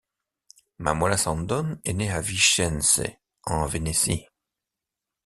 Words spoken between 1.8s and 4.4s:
est née à Vicence, en Vénétie.